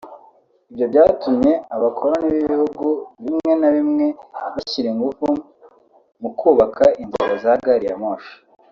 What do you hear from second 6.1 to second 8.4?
mu kubaka inzira za gari ya moshi